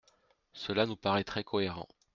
Cela 0.53 0.87
nous 0.87 0.95
paraîtrait 0.95 1.43
cohérent. 1.43 1.87